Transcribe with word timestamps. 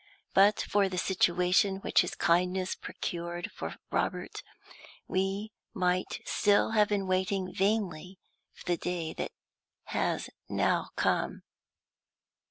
But 0.33 0.59
for 0.63 0.89
the 0.89 0.97
situation 0.97 1.75
which 1.75 2.01
his 2.01 2.15
kindness 2.15 2.73
procured 2.73 3.51
for 3.51 3.75
Robert, 3.91 4.41
we 5.07 5.51
might 5.75 6.23
still 6.25 6.71
have 6.71 6.89
been 6.89 7.05
waiting 7.05 7.53
vainly 7.53 8.17
for 8.51 8.65
the 8.65 8.77
day 8.77 9.13
that 9.13 9.31
has 9.89 10.31
now 10.49 10.89
come. 10.95 11.43